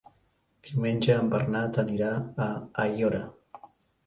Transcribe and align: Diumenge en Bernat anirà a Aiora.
Diumenge 0.67 1.17
en 1.23 1.29
Bernat 1.35 1.77
anirà 1.83 2.09
a 2.47 2.49
Aiora. 2.87 3.23